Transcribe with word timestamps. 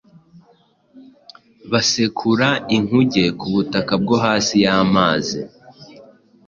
basekura 1.71 2.47
inkuge 2.75 3.25
ku 3.39 3.45
butaka 3.55 3.93
bwo 4.01 4.15
hasi 4.23 4.55
y’amazi; 4.65 5.39